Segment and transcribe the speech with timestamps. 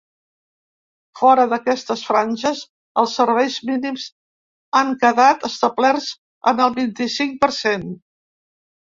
[1.19, 2.61] Fora d’aquestes franges,
[3.01, 4.05] els serveis mínims
[4.79, 6.07] han quedat establerts
[6.53, 7.85] en el vint-i-cinc per cent.